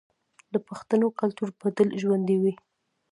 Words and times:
د 0.53 0.55
پښتنو 0.67 1.07
کلتور 1.19 1.49
به 1.59 1.67
تل 1.77 1.87
ژوندی 2.01 2.37
وي. 2.41 2.53